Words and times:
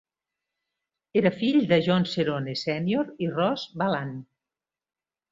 Era 1.19 1.31
fill 1.41 1.59
de 1.71 1.77
John 1.87 2.07
Cerone 2.13 2.55
Senior 2.61 3.11
i 3.27 3.27
Rose 3.35 3.77
Valant. 3.83 4.15